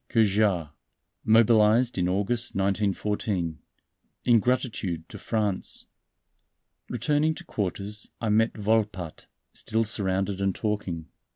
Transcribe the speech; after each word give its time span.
Cajard, 0.09 0.69
mobilized 1.23 1.95
in 1.95 2.09
August, 2.09 2.55
1914, 2.55 3.59
in 4.25 4.39
gratitude 4.39 5.07
to 5.09 5.19
France." 5.19 5.85
Returning 6.89 7.35
to 7.35 7.43
quarters 7.43 8.09
I 8.19 8.29
met 8.29 8.57
Volpatte, 8.57 9.27
still 9.53 9.83
surrounded 9.83 10.41
and 10.41 10.55
talking. 10.55 11.07